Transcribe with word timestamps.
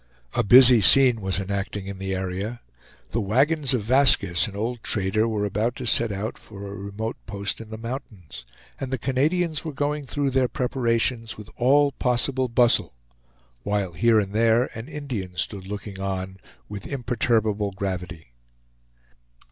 A 0.33 0.43
busy 0.43 0.81
scene 0.81 1.21
was 1.21 1.39
enacting 1.39 1.85
in 1.85 1.99
the 1.99 2.15
area. 2.15 2.61
The 3.11 3.21
wagons 3.21 3.75
of 3.75 3.83
Vaskiss, 3.83 4.47
an 4.47 4.55
old 4.55 4.81
trader, 4.81 5.27
were 5.27 5.45
about 5.45 5.75
to 5.75 5.85
set 5.85 6.11
out 6.11 6.39
for 6.39 6.65
a 6.65 6.75
remote 6.75 7.17
post 7.27 7.61
in 7.61 7.67
the 7.67 7.77
mountains, 7.77 8.43
and 8.79 8.91
the 8.91 8.97
Canadians 8.97 9.63
were 9.63 9.73
going 9.73 10.07
through 10.07 10.31
their 10.31 10.47
preparations 10.47 11.37
with 11.37 11.51
all 11.55 11.91
possible 11.91 12.47
bustle, 12.47 12.95
while 13.61 13.91
here 13.91 14.19
and 14.19 14.33
there 14.33 14.71
an 14.75 14.87
Indian 14.87 15.37
stood 15.37 15.67
looking 15.67 15.99
on 15.99 16.37
with 16.67 16.87
imperturbable 16.87 17.73
gravity. 17.73 18.31